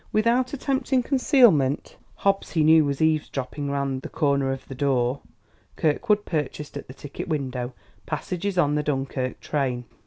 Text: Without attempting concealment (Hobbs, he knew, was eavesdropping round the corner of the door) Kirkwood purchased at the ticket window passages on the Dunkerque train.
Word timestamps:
Without 0.11 0.51
attempting 0.51 1.03
concealment 1.03 1.95
(Hobbs, 2.15 2.53
he 2.53 2.63
knew, 2.63 2.83
was 2.85 3.03
eavesdropping 3.03 3.69
round 3.69 4.01
the 4.01 4.09
corner 4.09 4.51
of 4.51 4.67
the 4.67 4.73
door) 4.73 5.21
Kirkwood 5.75 6.25
purchased 6.25 6.75
at 6.75 6.87
the 6.87 6.93
ticket 6.95 7.27
window 7.27 7.73
passages 8.07 8.57
on 8.57 8.73
the 8.73 8.83
Dunkerque 8.83 9.39
train. 9.41 9.85